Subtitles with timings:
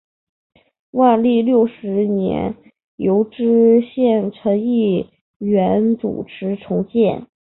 [0.93, 2.55] 万历三十六年
[2.95, 7.27] 由知县陈一元主持重建。